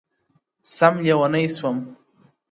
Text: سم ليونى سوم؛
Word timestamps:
سم 0.75 0.93
ليونى 1.05 1.43
سوم؛ 1.57 1.79